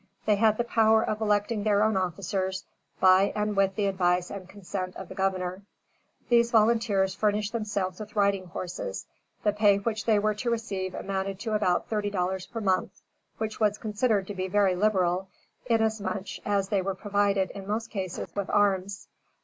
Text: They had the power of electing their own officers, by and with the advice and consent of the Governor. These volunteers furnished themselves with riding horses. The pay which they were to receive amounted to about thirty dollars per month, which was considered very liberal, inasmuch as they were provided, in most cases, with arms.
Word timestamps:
They 0.25 0.37
had 0.37 0.57
the 0.57 0.63
power 0.63 1.03
of 1.03 1.21
electing 1.21 1.61
their 1.63 1.83
own 1.83 1.95
officers, 1.95 2.65
by 2.99 3.31
and 3.35 3.55
with 3.55 3.75
the 3.75 3.85
advice 3.85 4.31
and 4.31 4.49
consent 4.49 4.95
of 4.95 5.09
the 5.09 5.13
Governor. 5.13 5.61
These 6.27 6.49
volunteers 6.49 7.13
furnished 7.13 7.53
themselves 7.53 7.99
with 7.99 8.15
riding 8.15 8.47
horses. 8.47 9.05
The 9.43 9.53
pay 9.53 9.77
which 9.77 10.05
they 10.05 10.17
were 10.17 10.33
to 10.33 10.49
receive 10.49 10.95
amounted 10.95 11.39
to 11.41 11.53
about 11.53 11.87
thirty 11.87 12.09
dollars 12.09 12.47
per 12.47 12.61
month, 12.61 12.99
which 13.37 13.59
was 13.59 13.77
considered 13.77 14.25
very 14.29 14.75
liberal, 14.75 15.27
inasmuch 15.67 16.39
as 16.47 16.69
they 16.69 16.81
were 16.81 16.95
provided, 16.95 17.51
in 17.51 17.67
most 17.67 17.91
cases, 17.91 18.27
with 18.35 18.49
arms. 18.49 19.07